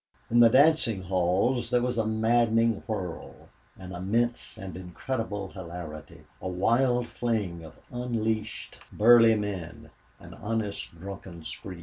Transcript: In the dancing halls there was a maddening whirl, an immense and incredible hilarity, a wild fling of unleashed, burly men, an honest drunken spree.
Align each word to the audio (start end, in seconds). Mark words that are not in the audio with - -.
In 0.31 0.39
the 0.39 0.49
dancing 0.49 1.03
halls 1.03 1.69
there 1.69 1.83
was 1.83 1.99
a 1.99 2.07
maddening 2.07 2.81
whirl, 2.87 3.49
an 3.77 3.93
immense 3.93 4.57
and 4.57 4.75
incredible 4.75 5.49
hilarity, 5.49 6.23
a 6.41 6.47
wild 6.47 7.05
fling 7.05 7.63
of 7.63 7.77
unleashed, 7.91 8.79
burly 8.91 9.35
men, 9.35 9.91
an 10.19 10.33
honest 10.33 10.99
drunken 10.99 11.43
spree. 11.43 11.79